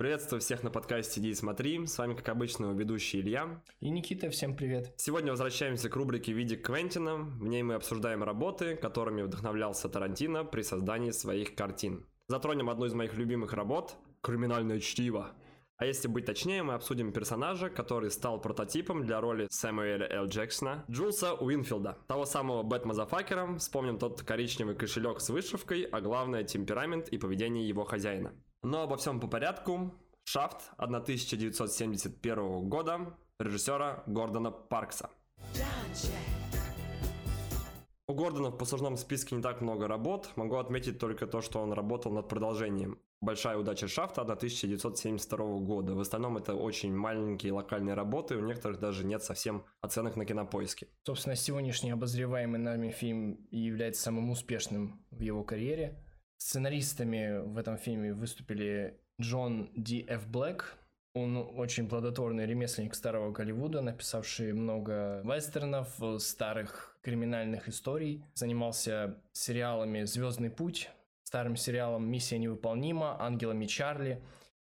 [0.00, 1.86] Приветствую всех на подкасте «Иди и смотри».
[1.86, 3.62] С вами, как обычно, ведущий Илья.
[3.80, 4.94] И Никита, всем привет.
[4.96, 7.16] Сегодня возвращаемся к рубрике «Видик Квентина».
[7.16, 12.06] В ней мы обсуждаем работы, которыми вдохновлялся Тарантино при создании своих картин.
[12.28, 15.32] Затронем одну из моих любимых работ– «Криминальное чтиво».
[15.76, 20.28] А если быть точнее, мы обсудим персонажа, который стал прототипом для роли Сэмюэля Л.
[20.28, 26.00] Джексона, Джулса Уинфилда, того самого bad motherfucker а, вспомним тот коричневый кошелек с вышивкой, а
[26.00, 28.32] главное темперамент и поведение его хозяина.
[28.62, 29.94] Но обо всем по порядку.
[30.24, 35.08] Шафт 1971 года режиссера Гордона Паркса.
[38.06, 40.30] У Гордона в послужном списке не так много работ.
[40.36, 42.98] Могу отметить только то, что он работал над продолжением.
[43.22, 45.94] Большая удача Шафта 1972 года.
[45.94, 50.88] В остальном это очень маленькие локальные работы, у некоторых даже нет совсем оценок на кинопоиске.
[51.04, 56.02] Собственно, сегодняшний обозреваемый нами фильм является самым успешным в его карьере.
[56.40, 60.26] Сценаристами в этом фильме выступили Джон Ди Ф.
[60.26, 60.74] Блэк.
[61.12, 68.24] Он очень плодотворный ремесленник старого Голливуда, написавший много вестернов, старых криминальных историй.
[68.32, 70.88] Занимался сериалами «Звездный путь»,
[71.24, 74.22] старым сериалом «Миссия невыполнима», «Ангелами Чарли»,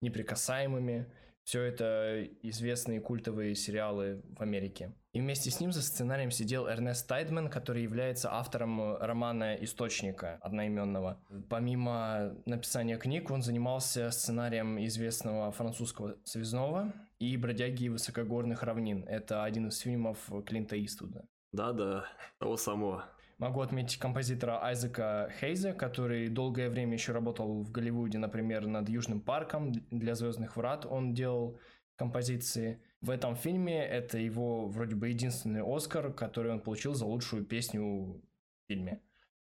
[0.01, 1.05] «Неприкасаемыми».
[1.49, 4.93] Все это известные культовые сериалы в Америке.
[5.13, 11.19] И вместе с ним за сценарием сидел Эрнест Тайдман, который является автором романа «Источника» одноименного.
[11.49, 19.03] Помимо написания книг, он занимался сценарием известного французского связного и «Бродяги высокогорных равнин».
[19.07, 21.25] Это один из фильмов Клинта Иствуда.
[21.51, 22.05] Да-да,
[22.37, 23.05] того самого.
[23.39, 29.21] Могу отметить композитора Айзека Хейза, который долгое время еще работал в Голливуде, например, над Южным
[29.21, 30.85] парком для Звездных врат.
[30.85, 31.57] Он делал
[31.95, 32.83] композиции.
[32.99, 37.81] В этом фильме это его вроде бы единственный Оскар, который он получил за лучшую песню
[37.81, 38.21] в
[38.67, 39.01] фильме.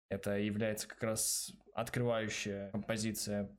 [0.10, 3.50] Это является как раз открывающая композиция.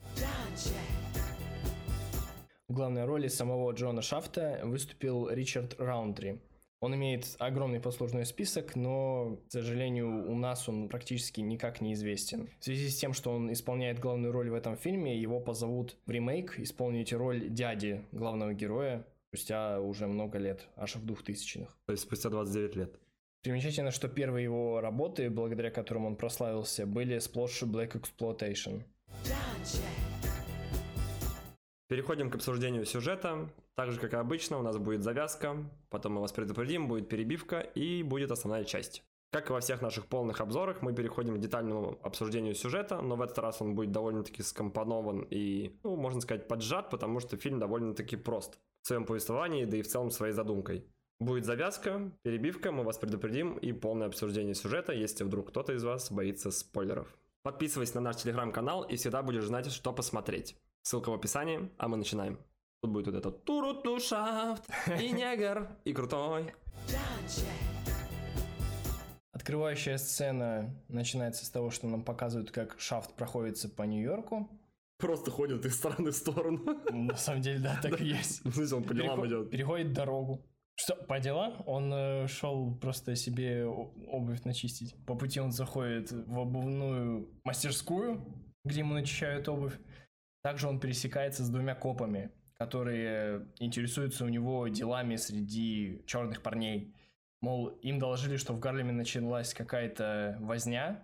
[2.69, 6.41] В главной роли самого Джона Шафта выступил Ричард Раундри.
[6.83, 12.51] Он имеет огромный послужной список, но, к сожалению, у нас он практически никак не известен.
[12.59, 16.11] В связи с тем, что он исполняет главную роль в этом фильме, его позовут в
[16.11, 21.73] ремейк исполнить роль дяди главного героя спустя уже много лет, аж в 2000-х.
[21.87, 23.01] То есть спустя 29 лет.
[23.43, 28.83] Примечательно, что первые его работы, благодаря которым он прославился, были сплошь Black Exploitation.
[31.93, 33.51] Переходим к обсуждению сюжета.
[33.75, 35.59] Так же, как и обычно, у нас будет завязка,
[35.91, 39.03] потом мы вас предупредим, будет перебивка и будет основная часть.
[39.31, 43.21] Как и во всех наших полных обзорах, мы переходим к детальному обсуждению сюжета, но в
[43.21, 48.17] этот раз он будет довольно-таки скомпонован и, ну, можно сказать, поджат, потому что фильм довольно-таки
[48.17, 50.87] прост в своем повествовании, да и в целом своей задумкой.
[51.21, 56.11] Будет завязка, перебивка, мы вас предупредим и полное обсуждение сюжета, если вдруг кто-то из вас
[56.11, 57.15] боится спойлеров.
[57.43, 60.57] Подписывайся на наш телеграм-канал и всегда будешь знать, что посмотреть.
[60.83, 62.39] Ссылка в описании, а мы начинаем.
[62.83, 64.69] Тут будет вот этот турутушафт
[65.01, 66.53] и негр, и крутой.
[69.33, 74.51] Открывающая сцена начинается с того, что нам показывают, как шафт проходится по Нью-Йорку.
[74.99, 76.61] Просто ходит из стороны в сторону.
[76.91, 78.45] На самом деле, да, так и есть.
[78.45, 79.51] В смысле, он по делам идет.
[79.51, 80.45] Переходит дорогу.
[80.75, 81.63] Что, по делам?
[81.67, 84.97] Он э, шел просто себе обувь начистить.
[85.07, 88.25] По пути он заходит в обувную мастерскую,
[88.65, 89.79] где ему начищают обувь.
[90.43, 96.95] Также он пересекается с двумя копами, которые интересуются у него делами среди черных парней.
[97.41, 101.03] Мол, им доложили, что в Гарлеме началась какая-то возня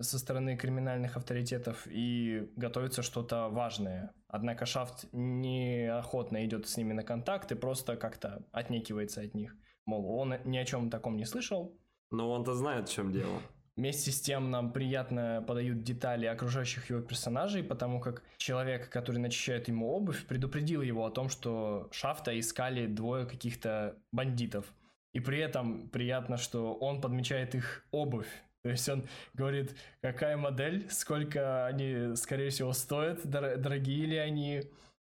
[0.00, 4.12] со стороны криминальных авторитетов и готовится что-то важное.
[4.28, 9.54] Однако Шафт неохотно идет с ними на контакт и просто как-то отнекивается от них.
[9.86, 11.78] Мол, он ни о чем таком не слышал.
[12.10, 13.40] Но он-то знает, в чем дело.
[13.76, 19.68] Вместе с тем нам приятно подают детали окружающих его персонажей, потому как человек, который начищает
[19.68, 24.66] ему обувь, предупредил его о том, что Шафта искали двое каких-то бандитов.
[25.14, 28.28] И при этом приятно, что он подмечает их обувь.
[28.62, 34.62] То есть он говорит, какая модель, сколько они, скорее всего, стоят, дор- дорогие ли они,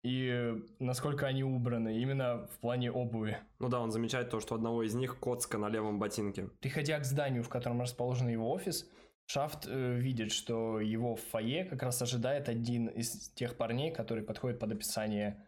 [0.06, 3.39] и насколько они убраны, именно в плане обуви.
[3.59, 6.48] Ну да, он замечает то, что одного из них коцка на левом ботинке.
[6.60, 8.89] Приходя к зданию, в котором расположен его офис,
[9.27, 14.22] Шафт э, видит, что его в фойе как раз ожидает один из тех парней, который
[14.22, 15.45] подходит под описание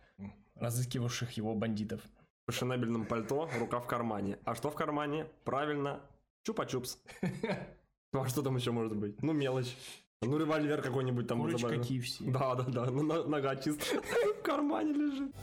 [0.56, 2.00] разыскивавших его бандитов.
[2.48, 4.38] В фешенебельном пальто, рука в кармане.
[4.44, 5.26] А что в кармане?
[5.44, 6.00] Правильно,
[6.48, 6.98] чупа-чупс.
[8.14, 9.22] Ну а что там еще может быть?
[9.22, 9.76] Ну мелочь.
[10.22, 11.40] Ну револьвер какой-нибудь там.
[11.40, 11.74] Курочка.
[11.74, 12.30] KFC.
[12.32, 14.02] Да, да, да, ну, нога чисто
[14.38, 15.34] в кармане лежит.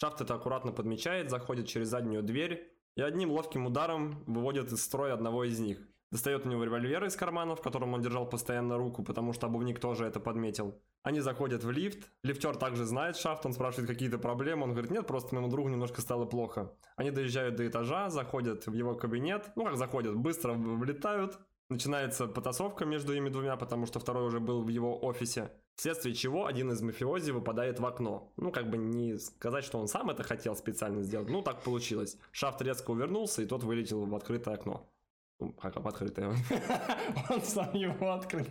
[0.00, 5.12] Шафт это аккуратно подмечает, заходит через заднюю дверь и одним ловким ударом выводит из строя
[5.12, 5.78] одного из них.
[6.10, 9.78] достает у него револьвер из кармана, в котором он держал постоянно руку, потому что обувник
[9.78, 10.80] тоже это подметил.
[11.02, 15.06] Они заходят в лифт, лифтер также знает Шафт, он спрашивает какие-то проблемы, он говорит, нет,
[15.06, 16.72] просто моему другу немножко стало плохо.
[16.96, 21.38] Они доезжают до этажа, заходят в его кабинет, ну как заходят, быстро влетают,
[21.70, 25.50] Начинается потасовка между ими двумя, потому что второй уже был в его офисе.
[25.76, 28.32] Вследствие чего один из мафиози выпадает в окно.
[28.36, 31.28] Ну, как бы не сказать, что он сам это хотел специально сделать.
[31.28, 32.16] Ну, так получилось.
[32.32, 34.88] Шафт резко увернулся, и тот вылетел в открытое окно.
[35.40, 36.34] Ну, как в открытое.
[37.30, 38.46] Он сам его открыл.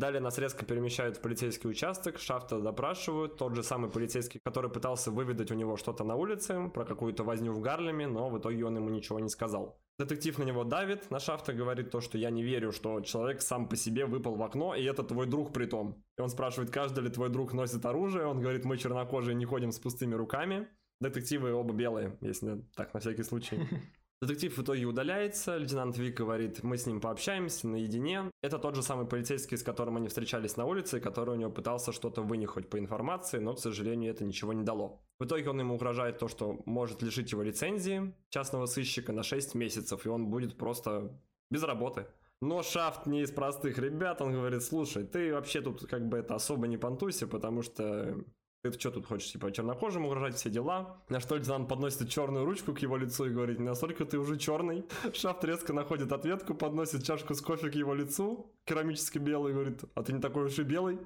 [0.00, 5.10] Далее нас резко перемещают в полицейский участок, Шафта допрашивают, тот же самый полицейский, который пытался
[5.10, 8.76] выведать у него что-то на улице, про какую-то возню в Гарлеме, но в итоге он
[8.76, 9.78] ему ничего не сказал.
[9.98, 13.68] Детектив на него давит, на Шафта говорит то, что я не верю, что человек сам
[13.68, 16.02] по себе выпал в окно, и это твой друг при том.
[16.16, 19.70] И он спрашивает, каждый ли твой друг носит оружие, он говорит, мы чернокожие не ходим
[19.70, 20.66] с пустыми руками.
[21.02, 23.58] Детективы оба белые, если так, на всякий случай.
[24.22, 28.30] Детектив в итоге удаляется, лейтенант Вик говорит, мы с ним пообщаемся наедине.
[28.42, 31.90] Это тот же самый полицейский, с которым они встречались на улице, который у него пытался
[31.90, 35.00] что-то вынюхать по информации, но, к сожалению, это ничего не дало.
[35.18, 39.54] В итоге он ему угрожает то, что может лишить его лицензии частного сыщика на 6
[39.54, 41.18] месяцев, и он будет просто
[41.50, 42.06] без работы.
[42.42, 46.34] Но Шафт не из простых ребят, он говорит, слушай, ты вообще тут как бы это
[46.34, 48.22] особо не понтуйся, потому что
[48.62, 51.02] ты что тут хочешь, типа, чернокожим угрожать, все дела.
[51.08, 54.84] На что лейтенант подносит черную ручку к его лицу и говорит, настолько ты уже черный.
[55.14, 60.02] Шафт резко находит ответку, подносит чашку с кофе к его лицу, керамически белый, говорит, а
[60.02, 60.98] ты не такой уж и белый.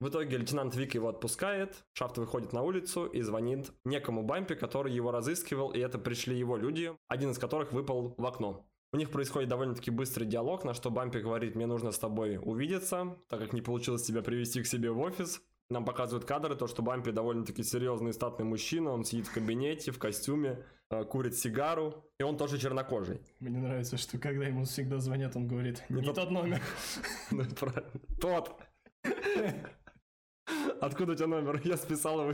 [0.00, 4.92] В итоге лейтенант Вик его отпускает, Шафт выходит на улицу и звонит некому Бампе, который
[4.92, 8.66] его разыскивал, и это пришли его люди, один из которых выпал в окно.
[8.94, 13.16] У них происходит довольно-таки быстрый диалог, на что Бампи говорит, мне нужно с тобой увидеться,
[13.28, 15.42] так как не получилось тебя привести к себе в офис.
[15.68, 19.98] Нам показывают кадры, то, что Бампи довольно-таки серьезный статный мужчина, он сидит в кабинете, в
[19.98, 23.20] костюме, э, курит сигару, и он тоже чернокожий.
[23.40, 26.14] Мне нравится, что когда ему всегда звонят, он говорит, не, не тот...
[26.14, 26.62] тот номер.
[27.32, 27.90] Ну, правильно.
[28.20, 28.56] Тот.
[30.80, 31.60] Откуда у тебя номер?
[31.64, 32.32] Я списал его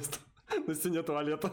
[0.66, 1.50] на стене туалета.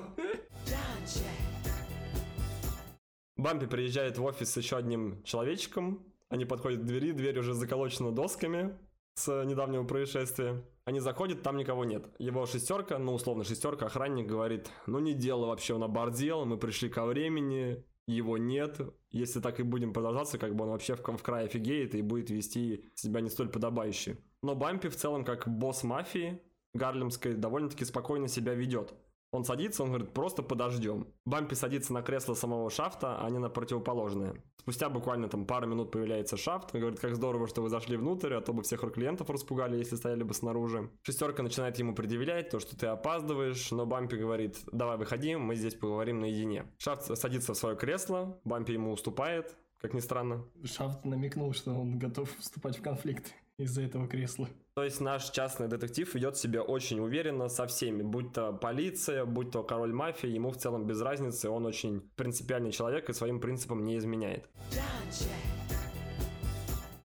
[3.38, 6.04] Бампи приезжает в офис с еще одним человечком.
[6.30, 8.78] Они подходят к двери, дверь уже заколочена досками
[9.14, 10.64] с недавнего происшествия.
[10.86, 12.10] Они заходят, там никого нет.
[12.18, 16.90] Его шестерка, ну условно шестерка, охранник говорит, ну не дело вообще, он обордел, мы пришли
[16.90, 18.80] ко времени, его нет.
[19.12, 22.30] Если так и будем продолжаться, как бы он вообще в, в край офигеет и будет
[22.30, 24.18] вести себя не столь подобающе.
[24.42, 26.42] Но Бампи в целом, как босс мафии
[26.74, 28.94] гарлемской, довольно-таки спокойно себя ведет.
[29.32, 31.08] Он садится, он говорит, просто подождем.
[31.26, 34.42] Бампи садится на кресло самого шафта, а не на противоположное.
[34.58, 36.74] Спустя буквально там пару минут появляется шафт.
[36.74, 39.96] Он говорит, как здорово, что вы зашли внутрь, а то бы всех клиентов распугали, если
[39.96, 40.90] стояли бы снаружи.
[41.04, 45.76] Шестерка начинает ему предъявлять то, что ты опаздываешь, но Бампи говорит, давай выходи, мы здесь
[45.76, 46.66] поговорим наедине.
[46.78, 50.46] Шафт садится в свое кресло, Бампи ему уступает, как ни странно.
[50.64, 54.48] Шафт намекнул, что он готов вступать в конфликт из-за этого кресла.
[54.76, 59.52] То есть наш частный детектив ведет себя очень уверенно со всеми, будь то полиция, будь
[59.52, 63.84] то король мафии, ему в целом без разницы, он очень принципиальный человек и своим принципам
[63.84, 64.48] не изменяет.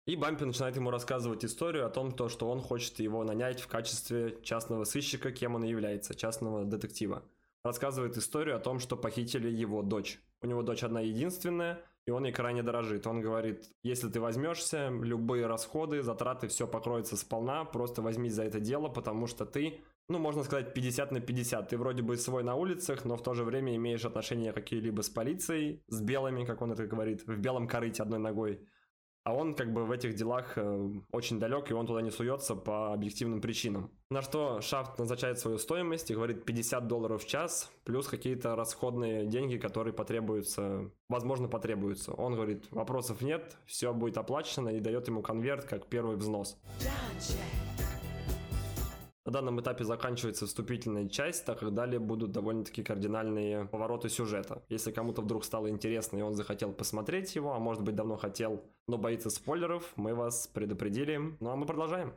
[0.07, 3.69] И Бампи начинает ему рассказывать историю о том, то, что он хочет его нанять в
[3.69, 7.23] качестве частного сыщика, кем он является, частного детектива.
[7.65, 10.21] Рассказывает историю о том, что похитили его дочь.
[10.43, 13.07] У него дочь одна единственная, и он ей крайне дорожит.
[13.07, 18.61] Он говорит, если ты возьмешься, любые расходы, затраты, все покроется сполна, просто возьмись за это
[18.61, 21.69] дело, потому что ты, ну, можно сказать, 50 на 50.
[21.69, 25.09] Ты вроде бы свой на улицах, но в то же время имеешь отношения какие-либо с
[25.09, 28.69] полицией, с белыми, как он это говорит, в белом корыте одной ногой.
[29.25, 32.55] А он как бы в этих делах э, очень далек, и он туда не суется
[32.55, 33.91] по объективным причинам.
[34.11, 39.25] На что Шафт назначает свою стоимость и говорит 50 долларов в час, плюс какие-то расходные
[39.27, 42.13] деньги, которые потребуются, возможно, потребуются.
[42.13, 46.59] Он говорит, вопросов нет, все будет оплачено и дает ему конверт как первый взнос.
[49.27, 54.63] На данном этапе заканчивается вступительная часть, так как далее будут довольно-таки кардинальные повороты сюжета.
[54.69, 58.63] Если кому-то вдруг стало интересно и он захотел посмотреть его, а может быть давно хотел,
[58.87, 61.19] но боится спойлеров, мы вас предупредили.
[61.41, 62.13] Ну а мы продолжаем.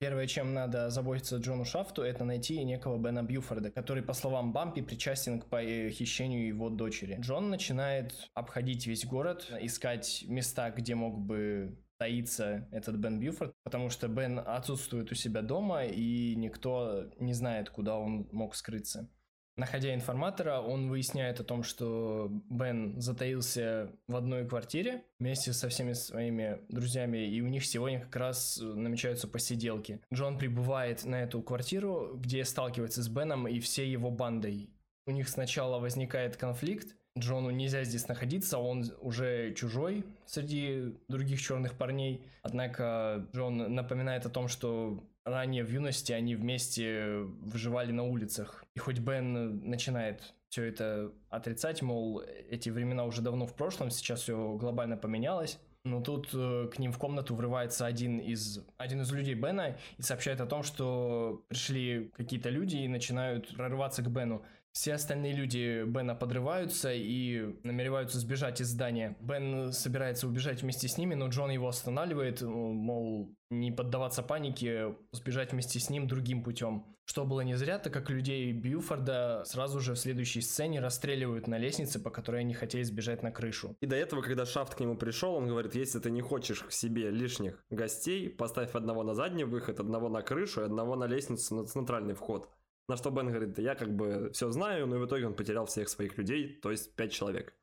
[0.00, 4.80] Первое, чем надо заботиться Джону Шафту, это найти некого Бена Бьюфорда, который, по словам Бампи,
[4.82, 7.18] причастен к похищению его дочери.
[7.20, 13.90] Джон начинает обходить весь город, искать места, где мог бы таится этот Бен Бьюфорд, потому
[13.90, 19.10] что Бен отсутствует у себя дома, и никто не знает, куда он мог скрыться.
[19.56, 25.92] Находя информатора, он выясняет о том, что Бен затаился в одной квартире вместе со всеми
[25.92, 30.00] своими друзьями, и у них сегодня как раз намечаются посиделки.
[30.10, 34.70] Джон прибывает на эту квартиру, где сталкивается с Беном и всей его бандой.
[35.06, 41.74] У них сначала возникает конфликт, Джону нельзя здесь находиться, он уже чужой среди других черных
[41.74, 42.24] парней.
[42.42, 48.64] Однако Джон напоминает о том, что ранее в юности они вместе выживали на улицах.
[48.74, 54.22] И хоть Бен начинает все это отрицать, мол, эти времена уже давно в прошлом, сейчас
[54.22, 55.58] все глобально поменялось.
[55.84, 60.02] Но тут э, к ним в комнату врывается один из, один из людей Бена и
[60.02, 64.42] сообщает о том, что пришли какие-то люди и начинают прорываться к Бену.
[64.72, 69.16] Все остальные люди Бена подрываются и намереваются сбежать из здания.
[69.20, 75.52] Бен собирается убежать вместе с ними, но Джон его останавливает, мол, не поддаваться панике, сбежать
[75.52, 76.84] вместе с ним другим путем.
[77.04, 81.58] Что было не зря, так как людей Бьюфорда сразу же в следующей сцене расстреливают на
[81.58, 83.74] лестнице, по которой они хотели сбежать на крышу.
[83.80, 86.70] И до этого, когда Шафт к нему пришел, он говорит, если ты не хочешь к
[86.70, 91.56] себе лишних гостей, поставь одного на задний выход, одного на крышу и одного на лестницу
[91.56, 92.48] на центральный вход.
[92.90, 95.64] На что Бен говорит, да я как бы все знаю, но в итоге он потерял
[95.64, 97.54] всех своих людей, то есть пять человек.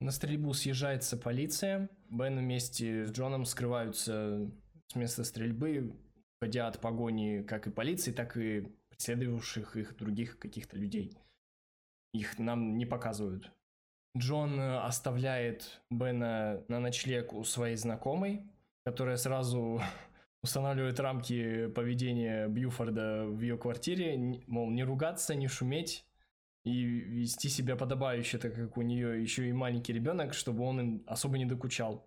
[0.00, 1.88] На стрельбу съезжается полиция.
[2.10, 4.50] Бен вместе с Джоном скрываются
[4.88, 5.94] с места стрельбы,
[6.40, 11.16] уходя от погони как и полиции, так и преследовавших их других каких-то людей.
[12.12, 13.52] Их нам не показывают.
[14.16, 18.50] Джон оставляет Бена на ночлег у своей знакомой,
[18.84, 19.80] которая сразу
[20.42, 26.04] устанавливает рамки поведения Бьюфорда в ее квартире, мол, не ругаться, не шуметь
[26.64, 31.04] и вести себя подобающе, так как у нее еще и маленький ребенок, чтобы он им
[31.06, 32.06] особо не докучал.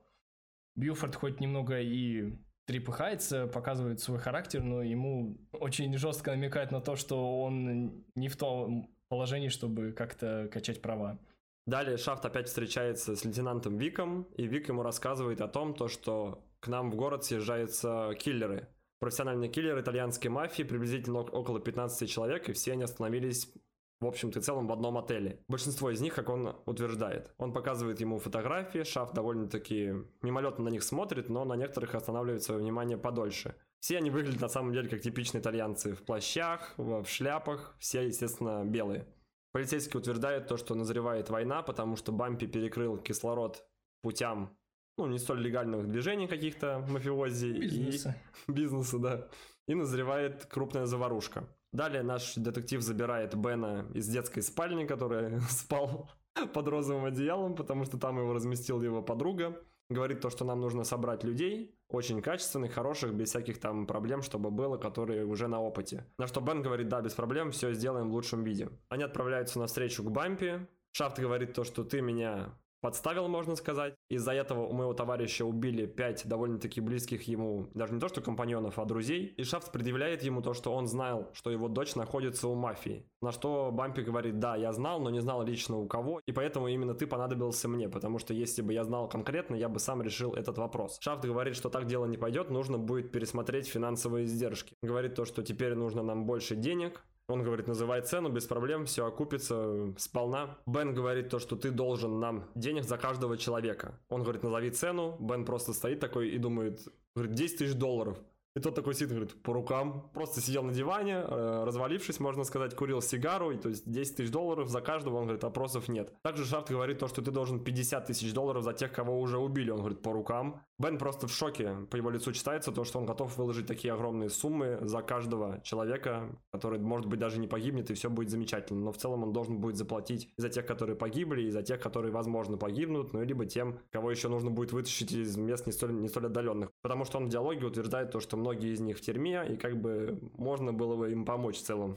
[0.75, 2.33] Бьюфорд хоть немного и
[2.65, 8.38] трепыхается, показывает свой характер, но ему очень жестко намекает на то, что он не в
[8.38, 11.19] том положении, чтобы как-то качать права.
[11.67, 16.43] Далее Шафт опять встречается с лейтенантом Виком, и Вик ему рассказывает о том, то, что
[16.62, 18.70] к нам в город съезжаются киллеры.
[19.00, 23.51] Профессиональные киллеры итальянской мафии, приблизительно около 15 человек, и все они остановились
[24.00, 25.44] в общем-то и целом в одном отеле.
[25.48, 27.34] Большинство из них, как он утверждает.
[27.38, 32.62] Он показывает ему фотографии, Шаф довольно-таки мимолетно на них смотрит, но на некоторых останавливает свое
[32.62, 33.56] внимание подольше.
[33.80, 38.63] Все они выглядят на самом деле как типичные итальянцы в плащах, в шляпах, все, естественно,
[38.63, 39.08] белые.
[39.51, 43.65] Полицейский утверждает то, что назревает война, потому что Бампи перекрыл кислород
[44.01, 44.56] путям
[44.98, 47.51] ну, не столь легальных движений каких-то мафиози.
[47.51, 48.15] Бизнеса.
[48.48, 49.27] И, бизнеса, да.
[49.67, 51.48] И назревает крупная заварушка.
[51.71, 56.10] Далее наш детектив забирает Бена из детской спальни, которая спал
[56.53, 59.57] под розовым одеялом, потому что там его разместил его подруга.
[59.89, 64.50] Говорит то, что нам нужно собрать людей, очень качественных, хороших, без всяких там проблем, чтобы
[64.50, 66.05] было, которые уже на опыте.
[66.17, 68.69] На что Бен говорит, да, без проблем, все сделаем в лучшем виде.
[68.88, 70.65] Они отправляются на встречу к Бампи.
[70.93, 73.95] Шафт говорит то, что ты меня подставил, можно сказать.
[74.09, 78.79] Из-за этого у моего товарища убили пять довольно-таки близких ему, даже не то что компаньонов,
[78.79, 79.33] а друзей.
[79.38, 83.05] И Шафт предъявляет ему то, что он знал, что его дочь находится у мафии.
[83.21, 86.67] На что Бампи говорит, да, я знал, но не знал лично у кого, и поэтому
[86.67, 90.33] именно ты понадобился мне, потому что если бы я знал конкретно, я бы сам решил
[90.33, 90.97] этот вопрос.
[91.01, 94.75] Шафт говорит, что так дело не пойдет, нужно будет пересмотреть финансовые издержки.
[94.81, 99.05] Говорит то, что теперь нужно нам больше денег, он говорит, называй цену, без проблем, все
[99.05, 100.57] окупится сполна.
[100.65, 104.00] Бен говорит то, что ты должен нам денег за каждого человека.
[104.09, 105.17] Он говорит, назови цену.
[105.19, 106.79] Бен просто стоит такой и думает,
[107.15, 108.17] говорит, 10 тысяч долларов.
[108.55, 110.10] И тот такой сидит, говорит, по рукам.
[110.13, 114.31] Просто сидел на диване, э, развалившись, можно сказать, курил сигару, и, то есть 10 тысяч
[114.31, 116.13] долларов за каждого, он говорит, вопросов нет.
[116.22, 119.72] Также Шафт говорит то, что ты должен 50 тысяч долларов за тех, кого уже убили,
[119.72, 120.63] он говорит, по рукам.
[120.77, 124.29] Бен просто в шоке, по его лицу читается то, что он готов выложить такие огромные
[124.29, 128.81] суммы за каждого человека, который, может быть, даже не погибнет, и все будет замечательно.
[128.81, 131.79] Но в целом он должен будет заплатить и за тех, которые погибли, и за тех,
[131.79, 135.93] которые, возможно, погибнут, ну, либо тем, кого еще нужно будет вытащить из мест не столь,
[135.93, 136.72] не столь отдаленных.
[136.81, 139.79] Потому что он в диалоге утверждает то, что многие из них в тюрьме, и как
[139.79, 141.95] бы можно было бы им помочь в целом.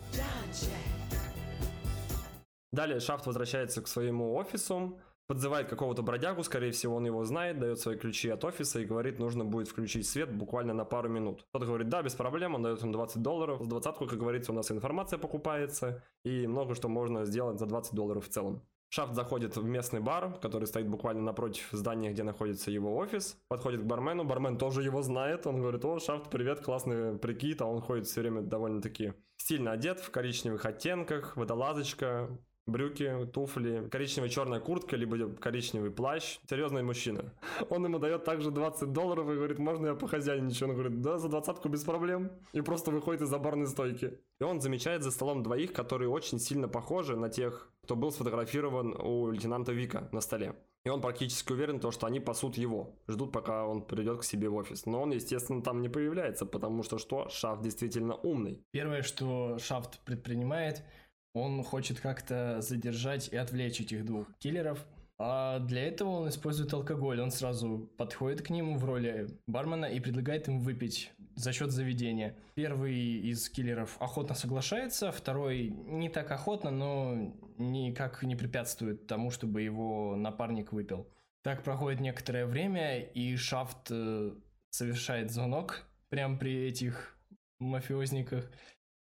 [2.73, 7.79] Далее Шафт возвращается к своему офису, подзывает какого-то бродягу, скорее всего, он его знает, дает
[7.79, 11.47] свои ключи от офиса и говорит, нужно будет включить свет буквально на пару минут.
[11.53, 13.63] Тот говорит, да, без проблем, он дает ему 20 долларов.
[13.63, 17.95] За двадцатку, как говорится, у нас информация покупается, и много что можно сделать за 20
[17.95, 18.63] долларов в целом.
[18.95, 23.37] Шафт заходит в местный бар, который стоит буквально напротив здания, где находится его офис.
[23.49, 25.49] Подходит к бармену, бармен тоже его знает.
[25.49, 27.61] Он говорит, о, Шафт, привет, классный прикид.
[27.61, 34.31] А он ходит все время довольно-таки стильно одет, в коричневых оттенках, водолазочка, брюки, туфли, коричневая
[34.31, 36.39] черная куртка, либо коричневый плащ.
[36.49, 37.33] Серьезный мужчина.
[37.71, 40.71] Он ему дает также 20 долларов и говорит, можно я похозяйничаю?
[40.71, 42.31] Он говорит, да, за двадцатку без проблем.
[42.53, 44.19] И просто выходит из-за барной стойки.
[44.41, 48.95] И он замечает за столом двоих, которые очень сильно похожи на тех, кто был сфотографирован
[48.99, 50.55] у лейтенанта Вика на столе.
[50.87, 54.51] И он практически уверен, то, что они пасут его, ждут, пока он придет к себе
[54.51, 54.85] в офис.
[54.85, 57.31] Но он, естественно, там не появляется, потому что что?
[57.31, 58.63] Шафт действительно умный.
[58.71, 60.85] Первое, что Шафт предпринимает,
[61.35, 64.87] Он хочет как-то задержать и отвлечь этих двух киллеров.
[65.19, 67.21] А для этого он использует алкоголь.
[67.21, 72.37] Он сразу подходит к ним в роли бармена и предлагает им выпить за счет заведения.
[72.55, 79.63] Первый из киллеров охотно соглашается, второй не так охотно, но никак не препятствует тому, чтобы
[79.63, 81.09] его напарник выпил.
[81.43, 84.33] Так проходит некоторое время, и Шафт э,
[84.71, 87.19] совершает звонок прямо при этих
[87.59, 88.51] мафиозниках,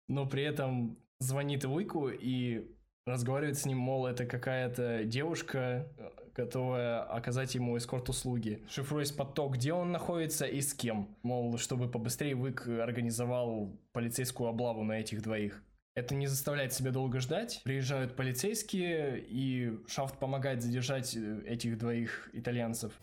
[0.08, 2.70] но при этом звонит Уику и
[3.06, 5.88] разговаривает с ним, мол, это какая-то девушка,
[6.34, 8.62] готовая оказать ему эскорт-услуги.
[8.68, 11.16] Шифруясь под то, где он находится и с кем.
[11.22, 15.62] Мол, чтобы побыстрее Уик организовал полицейскую облаву на этих двоих.
[15.94, 17.60] Это не заставляет себя долго ждать.
[17.64, 22.98] Приезжают полицейские, и Шафт помогает задержать э, этих двоих итальянцев.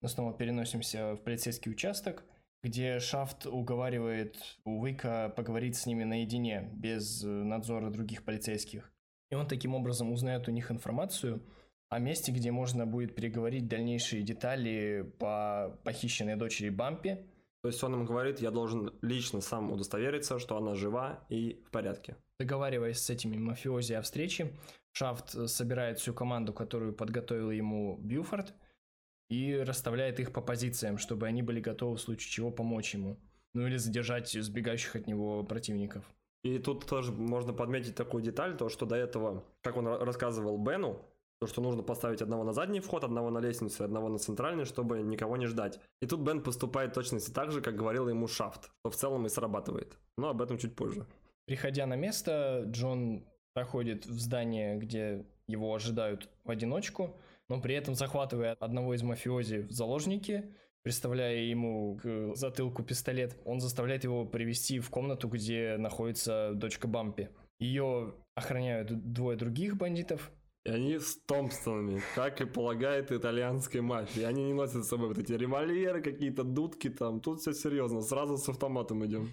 [0.00, 2.22] Мы снова переносимся в полицейский участок,
[2.62, 8.92] где Шафт уговаривает Уика поговорить с ними наедине, без э, надзора других полицейских.
[9.30, 11.42] И он таким образом узнает у них информацию
[11.88, 17.18] о месте, где можно будет переговорить дальнейшие детали по похищенной дочери Бампи,
[17.62, 21.70] то есть он им говорит, я должен лично сам удостовериться, что она жива и в
[21.70, 22.16] порядке.
[22.40, 24.52] Договариваясь с этими мафиози о встрече,
[24.90, 28.52] Шафт собирает всю команду, которую подготовил ему Бьюфорд,
[29.32, 33.16] и расставляет их по позициям, чтобы они были готовы в случае чего помочь ему.
[33.54, 36.04] Ну или задержать сбегающих от него противников.
[36.44, 41.00] И тут тоже можно подметить такую деталь, то что до этого, как он рассказывал Бену,
[41.40, 45.00] то, что нужно поставить одного на задний вход, одного на лестницу, одного на центральный, чтобы
[45.02, 45.80] никого не ждать.
[46.02, 49.30] И тут Бен поступает точности так же, как говорил ему Шафт, что в целом и
[49.30, 49.96] срабатывает.
[50.18, 51.06] Но об этом чуть позже.
[51.46, 53.24] Приходя на место, Джон
[53.54, 57.16] проходит в здание, где его ожидают в одиночку,
[57.52, 63.60] но при этом захватывая одного из мафиози в заложники, представляя ему к затылку пистолет, он
[63.60, 67.28] заставляет его привести в комнату, где находится дочка Бампи.
[67.58, 70.32] Ее охраняют двое других бандитов,
[70.64, 74.22] и они с Томпсонами, как и полагает итальянской мафии.
[74.22, 77.20] Они не носят с собой вот эти револьверы, какие-то дудки там.
[77.20, 79.28] Тут все серьезно, сразу с автоматом идем.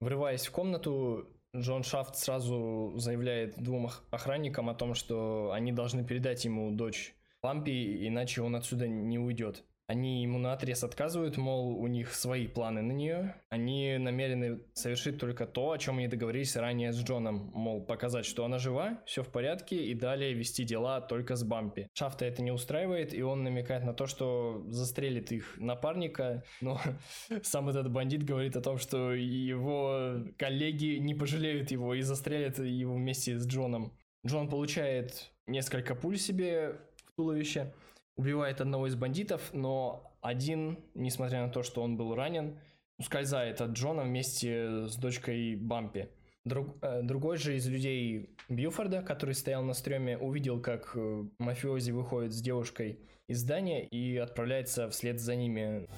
[0.00, 6.44] Врываясь в комнату, Джон Шафт сразу заявляет двум охранникам о том, что они должны передать
[6.44, 7.14] ему дочь
[7.44, 9.64] Лампи, иначе он отсюда не уйдет.
[9.86, 13.34] Они ему на отрез отказывают, мол, у них свои планы на нее.
[13.50, 17.50] Они намерены совершить только то, о чем они договорились ранее с Джоном.
[17.52, 21.86] Мол, показать, что она жива, все в порядке, и далее вести дела только с Бампи.
[21.92, 26.44] Шафта это не устраивает, и он намекает на то, что застрелит их напарника.
[26.62, 26.80] Но
[27.42, 32.94] сам этот бандит говорит о том, что его коллеги не пожалеют его и застрелят его
[32.94, 33.92] вместе с Джоном.
[34.26, 37.74] Джон получает несколько пуль себе в туловище
[38.16, 42.58] убивает одного из бандитов, но один, несмотря на то, что он был ранен,
[42.98, 46.08] ускользает от Джона вместе с дочкой Бампи.
[46.44, 51.90] Друг, э, другой же из людей Бьюфорда, который стоял на стреме, увидел, как э, мафиози
[51.90, 55.88] выходит с девушкой из здания и отправляется вслед за ними.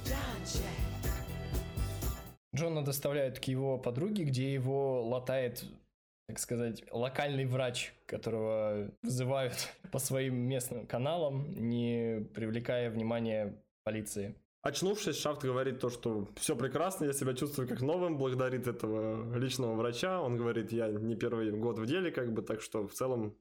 [2.55, 5.65] Джона доставляют к его подруге, где его латает
[6.37, 9.55] так сказать, локальный врач, которого вызывают
[9.91, 14.35] по своим местным каналам, не привлекая внимания полиции.
[14.61, 19.77] Очнувшись, Шафт говорит то, что все прекрасно, я себя чувствую как новым, благодарит этого личного
[19.77, 20.21] врача.
[20.21, 23.35] Он говорит, я не первый год в деле, как бы, так что в целом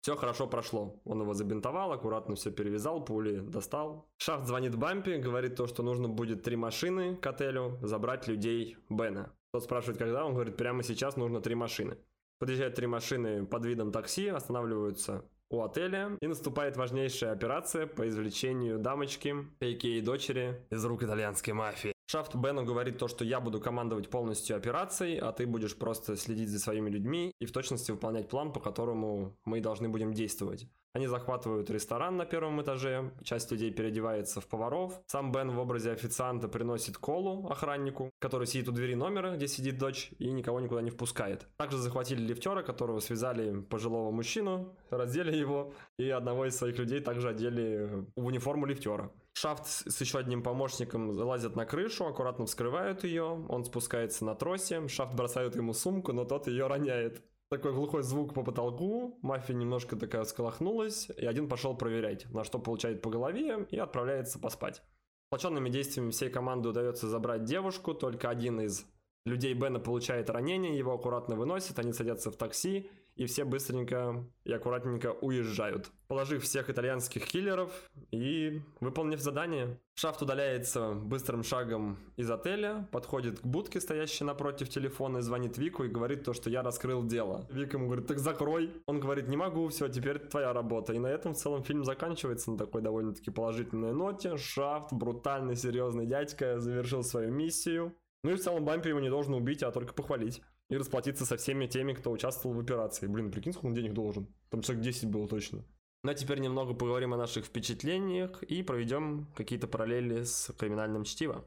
[0.00, 1.02] все хорошо прошло.
[1.04, 4.08] Он его забинтовал, аккуратно все перевязал, пули достал.
[4.16, 9.30] Шафт звонит Бампи, говорит то, что нужно будет три машины к отелю, забрать людей Бена.
[9.54, 11.96] Тот спрашивает, когда, он говорит, прямо сейчас нужно три машины.
[12.38, 18.78] Подъезжают три машины под видом такси, останавливаются у отеля, и наступает важнейшая операция по извлечению
[18.78, 20.04] дамочки, а.к.а.
[20.04, 21.94] дочери, из рук итальянской мафии.
[22.06, 26.50] Шафт Бену говорит то, что я буду командовать полностью операцией, а ты будешь просто следить
[26.50, 30.68] за своими людьми и в точности выполнять план, по которому мы должны будем действовать.
[30.94, 35.00] Они захватывают ресторан на первом этаже, часть людей переодевается в поваров.
[35.08, 39.76] Сам Бен в образе официанта приносит колу охраннику, который сидит у двери номера, где сидит
[39.76, 41.48] дочь, и никого никуда не впускает.
[41.56, 47.28] Также захватили лифтера, которого связали пожилого мужчину, раздели его, и одного из своих людей также
[47.28, 49.10] одели в униформу лифтера.
[49.32, 54.86] Шафт с еще одним помощником залазят на крышу, аккуратно вскрывают ее, он спускается на тросе,
[54.86, 57.20] Шафт бросает ему сумку, но тот ее роняет
[57.56, 62.58] такой глухой звук по потолку, мафия немножко такая сколохнулась, и один пошел проверять, на что
[62.58, 64.82] получает по голове и отправляется поспать.
[65.28, 68.86] Сплоченными действиями всей команды удается забрать девушку, только один из
[69.24, 74.52] людей Бена получает ранение, его аккуратно выносят, они садятся в такси и все быстренько и
[74.52, 77.70] аккуратненько уезжают, положив всех итальянских киллеров
[78.10, 79.78] и выполнив задание.
[79.96, 85.84] Шафт удаляется быстрым шагом из отеля, подходит к будке, стоящей напротив телефона, и звонит Вику
[85.84, 87.46] и говорит то, что я раскрыл дело.
[87.50, 88.70] Вика ему говорит, так закрой.
[88.86, 90.92] Он говорит, не могу, все, теперь твоя работа.
[90.92, 94.36] И на этом в целом фильм заканчивается на такой довольно-таки положительной ноте.
[94.36, 97.94] Шафт, брутальный, серьезный дядька, завершил свою миссию.
[98.24, 100.42] Ну и в целом Бампи его не должен убить, а только похвалить.
[100.70, 103.06] И расплатиться со всеми теми, кто участвовал в операции.
[103.06, 104.34] Блин, прикинь, сколько он денег должен.
[104.50, 105.64] Там человек 10 было точно.
[106.02, 111.44] Ну а теперь немного поговорим о наших впечатлениях и проведем какие-то параллели с криминальным чтивом.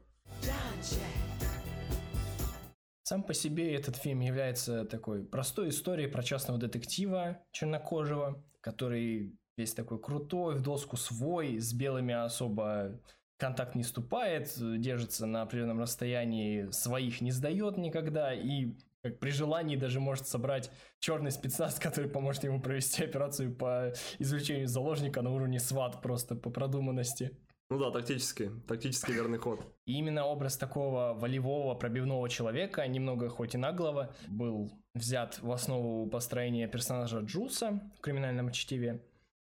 [3.04, 9.74] Сам по себе этот фильм является такой простой историей про частного детектива чернокожего, который весь
[9.74, 13.00] такой крутой, в доску свой, с белыми особо
[13.38, 18.74] контакт не ступает, держится на определенном расстоянии, своих не сдает никогда и
[19.10, 24.68] как при желании даже может собрать черный спецназ, который поможет ему провести операцию по извлечению
[24.68, 27.36] заложника на уровне сват просто по продуманности.
[27.70, 29.60] Ну да, тактически, тактически верный ход.
[29.84, 36.08] И именно образ такого волевого, пробивного человека, немного хоть и наглого, был взят в основу
[36.08, 39.04] построения персонажа Джуса в криминальном чтиве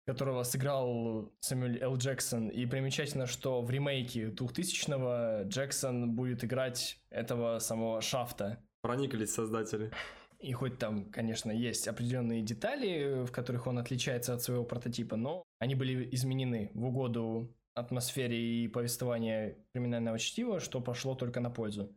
[0.05, 1.97] которого сыграл Сэмюэль Л.
[1.97, 2.49] Джексон.
[2.49, 8.63] И примечательно, что в ремейке 2000-го Джексон будет играть этого самого Шафта.
[8.85, 9.91] Проникались создатели.
[10.39, 15.43] И хоть там, конечно, есть определенные детали, в которых он отличается от своего прототипа, но
[15.57, 21.89] они были изменены в угоду атмосфере и повествования криминального чтива, что пошло только на пользу.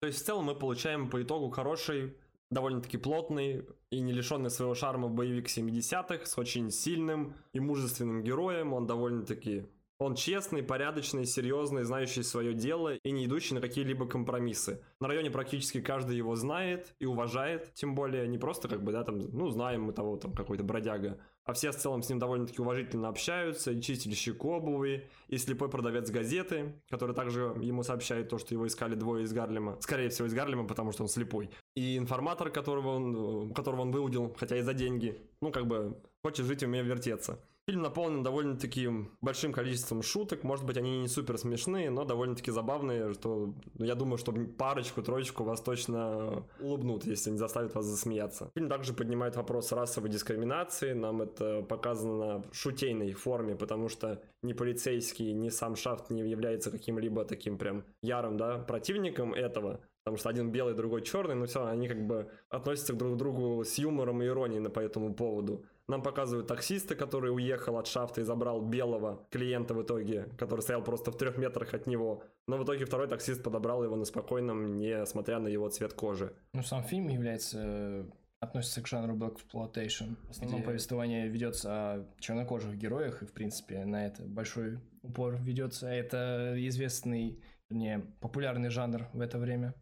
[0.00, 2.16] То есть в целом мы получаем по итогу хороший
[2.50, 8.72] довольно-таки плотный и не лишенный своего шарма боевик 70-х с очень сильным и мужественным героем.
[8.72, 9.66] Он довольно-таки
[9.98, 14.82] он честный, порядочный, серьезный, знающий свое дело и не идущий на какие-либо компромиссы.
[15.00, 19.04] На районе практически каждый его знает и уважает, тем более не просто как бы, да,
[19.04, 22.60] там, ну, знаем мы того, там, какой-то бродяга, а все в целом с ним довольно-таки
[22.60, 28.54] уважительно общаются, и чистильщик обуви, и слепой продавец газеты, который также ему сообщает то, что
[28.54, 32.50] его искали двое из Гарлема, скорее всего из Гарлема, потому что он слепой, и информатор,
[32.50, 36.82] которого он, которого он выудил, хотя и за деньги, ну, как бы, хочет жить, умея
[36.82, 37.38] вертеться.
[37.66, 38.90] Фильм наполнен довольно-таки
[39.22, 40.44] большим количеством шуток.
[40.44, 45.02] Может быть, они не супер смешные, но довольно-таки забавные, что ну, я думаю, что парочку,
[45.02, 48.50] троечку вас точно улыбнут, если не заставят вас засмеяться.
[48.54, 50.92] Фильм также поднимает вопрос расовой дискриминации.
[50.92, 56.70] Нам это показано в шутейной форме, потому что ни полицейский, ни сам Шафт не является
[56.70, 59.80] каким-либо таким прям ярым да, противником этого.
[60.04, 63.64] Потому что один белый, другой черный, но все, они как бы относятся друг к другу
[63.64, 65.64] с юмором и иронией по этому поводу.
[65.86, 70.82] Нам показывают таксиста, который уехал от шафта и забрал белого клиента в итоге, который стоял
[70.82, 72.24] просто в трех метрах от него.
[72.46, 76.32] Но в итоге второй таксист подобрал его на спокойном, несмотря на его цвет кожи.
[76.54, 78.04] Ну, сам фильм является э,
[78.40, 80.16] относится к жанру Black Exploitation.
[80.26, 80.66] В основном Где...
[80.68, 85.88] повествование ведется о чернокожих героях, и, в принципе, на это большой упор ведется.
[85.88, 89.74] Это известный, не популярный жанр в это время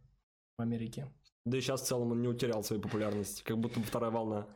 [0.59, 1.07] в Америке.
[1.45, 4.47] Да и сейчас в целом он не утерял своей популярности, как будто бы вторая волна.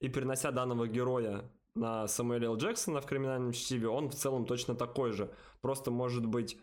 [0.00, 2.56] И перенося данного героя на Самуэля Л.
[2.56, 5.30] Джексона в криминальном чтиве, он в целом точно такой же.
[5.60, 6.58] Просто, может быть,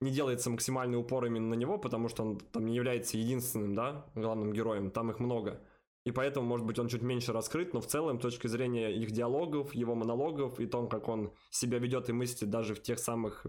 [0.00, 4.06] не делается максимальный упор именно на него, потому что он там не является единственным, да,
[4.14, 5.60] главным героем, там их много.
[6.04, 9.10] И поэтому, может быть, он чуть меньше раскрыт, но в целом, с точки зрения их
[9.10, 13.44] диалогов, его монологов и том, как он себя ведет и мыслит даже в тех самых,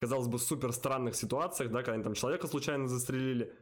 [0.00, 3.54] казалось бы, супер странных ситуациях, да, когда они там человека случайно застрелили,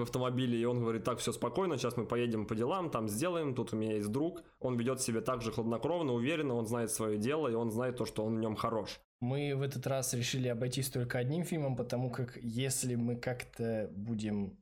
[0.00, 3.54] в автомобиле, и он говорит, так, все спокойно, сейчас мы поедем по делам, там сделаем,
[3.54, 4.42] тут у меня есть друг.
[4.58, 8.04] Он ведет себя так же хладнокровно, уверенно, он знает свое дело, и он знает то,
[8.04, 9.00] что он в нем хорош.
[9.20, 14.58] Мы в этот раз решили обойтись только одним фильмом, потому как если мы как-то будем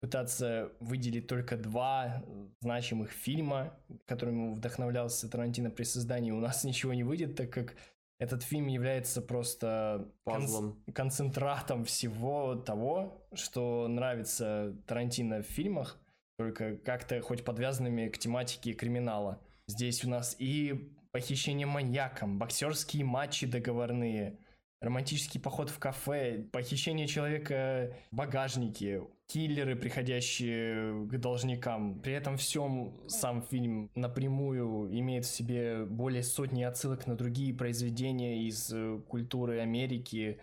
[0.00, 2.24] пытаться выделить только два
[2.60, 7.74] значимых фильма, которыми вдохновлялся Тарантино при создании, у нас ничего не выйдет, так как
[8.20, 15.98] этот фильм является просто кон- концентратом всего того, что нравится Тарантино в фильмах,
[16.36, 19.40] только как-то хоть подвязанными к тематике криминала.
[19.66, 24.38] Здесь у нас и похищение маньяком, боксерские матчи договорные–
[24.80, 32.00] романтический поход в кафе, похищение человека в багажнике, киллеры, приходящие к должникам.
[32.00, 38.42] При этом всем сам фильм напрямую имеет в себе более сотни отсылок на другие произведения
[38.44, 40.40] из э, культуры Америки,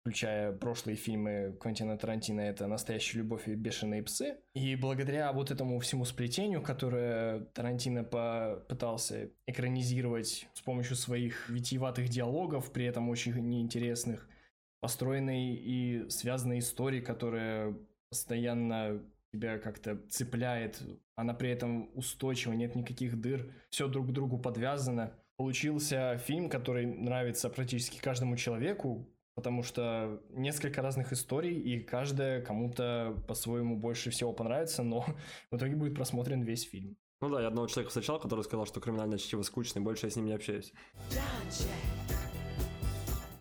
[0.00, 4.38] включая прошлые фильмы Квентина Тарантино, это «Настоящая любовь» и «Бешеные псы».
[4.54, 12.72] И благодаря вот этому всему сплетению, которое Тарантино попытался экранизировать с помощью своих витиеватых диалогов,
[12.72, 14.28] при этом очень неинтересных,
[14.80, 17.76] построенной и связанной истории, которая
[18.08, 20.82] постоянно тебя как-то цепляет,
[21.16, 25.12] она при этом устойчива, нет никаких дыр, все друг к другу подвязано.
[25.36, 33.14] Получился фильм, который нравится практически каждому человеку, потому что несколько разных историй, и каждая кому-то
[33.28, 35.06] по-своему больше всего понравится, но
[35.52, 36.96] в итоге будет просмотрен весь фильм.
[37.20, 40.10] Ну да, я одного человека встречал, который сказал, что криминальное чтиво скучно, и больше я
[40.10, 40.72] с ним не общаюсь.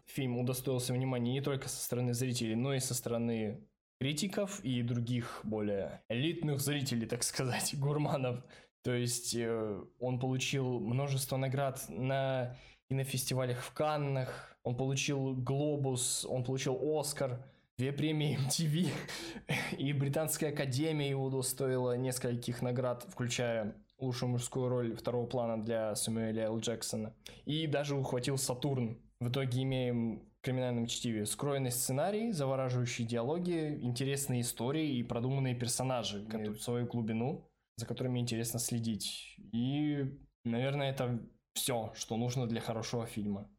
[0.05, 3.67] Фильм удостоился внимания не только со стороны зрителей, но и со стороны
[3.99, 8.43] критиков и других более элитных зрителей, так сказать, гурманов.
[8.83, 12.55] То есть э, он получил множество наград на
[12.88, 17.41] кинофестивалях в Каннах, он получил Глобус, он получил Оскар,
[17.77, 18.89] две премии MTV,
[19.77, 26.47] и Британская Академия его удостоила нескольких наград, включая лучшую мужскую роль второго плана для Сэмюэля
[26.47, 26.60] Л.
[26.60, 27.13] Джексона.
[27.45, 28.97] И даже ухватил Сатурн.
[29.21, 31.25] В итоге имеем криминальном чтиве.
[31.25, 38.19] Скроенный сценарий, завораживающие диалоги, интересные истории и продуманные персонажи, которые в свою глубину, за которыми
[38.19, 39.38] интересно следить.
[39.53, 41.21] И, наверное, это
[41.53, 43.49] все, что нужно для хорошего фильма.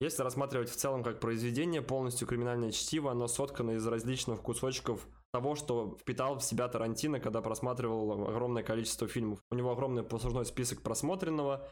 [0.00, 5.56] Если рассматривать в целом как произведение, полностью криминальное чтиво, оно соткано из различных кусочков того,
[5.56, 9.40] что впитал в себя Тарантино, когда просматривал огромное количество фильмов.
[9.50, 11.68] У него огромный послужной список просмотренного,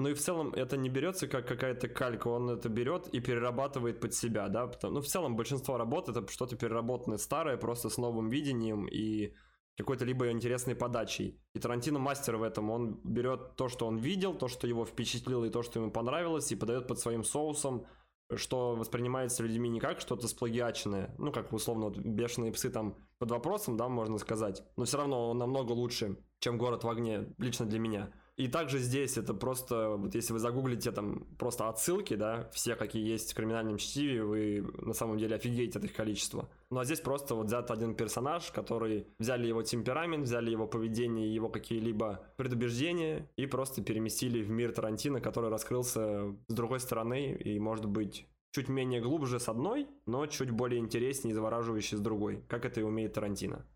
[0.00, 4.00] ну и в целом это не берется как какая-то калька, он это берет и перерабатывает
[4.00, 8.28] под себя, да, ну в целом большинство работ это что-то переработанное старое, просто с новым
[8.28, 9.34] видением и
[9.78, 11.40] какой-то либо интересной подачей.
[11.54, 15.44] И Тарантино мастер в этом, он берет то, что он видел, то, что его впечатлило
[15.44, 17.86] и то, что ему понравилось, и подает под своим соусом,
[18.34, 23.30] что воспринимается людьми не как что-то сплагиаченное, ну, как условно вот, бешеные псы там под
[23.30, 27.64] вопросом, да, можно сказать, но все равно он намного лучше, чем город в огне, лично
[27.64, 28.12] для меня.
[28.38, 33.04] И также здесь это просто, вот если вы загуглите там просто отсылки, да, все, какие
[33.04, 36.48] есть в криминальном чтиве, вы на самом деле офигеете от их количества.
[36.70, 41.34] Ну а здесь просто вот взят один персонаж, который взяли его темперамент, взяли его поведение,
[41.34, 47.58] его какие-либо предубеждения и просто переместили в мир Тарантино, который раскрылся с другой стороны и
[47.58, 52.44] может быть чуть менее глубже с одной, но чуть более интереснее и завораживающий с другой,
[52.46, 53.66] как это и умеет Тарантино.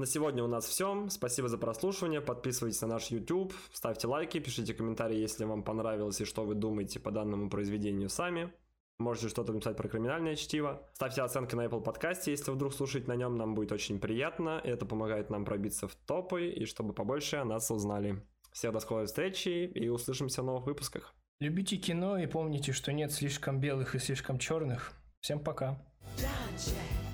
[0.00, 1.08] На сегодня у нас все.
[1.10, 2.22] Спасибо за прослушивание.
[2.22, 6.98] Подписывайтесь на наш YouTube, ставьте лайки, пишите комментарии, если вам понравилось и что вы думаете
[6.98, 8.50] по данному произведению сами.
[8.98, 10.88] Можете что-то написать про криминальное чтиво.
[10.94, 14.58] Ставьте оценки на Apple подкасте, если вдруг слушать на нем, нам будет очень приятно.
[14.64, 18.24] Это помогает нам пробиться в топы и чтобы побольше о нас узнали.
[18.52, 21.14] Всех до скорой встречи и услышимся в новых выпусках.
[21.40, 24.94] Любите кино и помните, что нет слишком белых и слишком черных.
[25.20, 25.78] Всем пока.
[26.16, 27.09] Don't